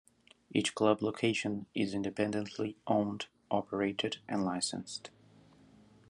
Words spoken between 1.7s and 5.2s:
is independently owned, operated and licensed.